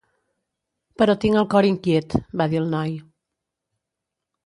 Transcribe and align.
"Però 1.01 1.15
tinc 1.25 1.37
el 1.43 1.47
cor 1.53 1.69
inquiet" 1.73 2.17
va 2.43 2.51
dir 2.55 2.63
el 2.65 2.69
noi. 2.75 2.99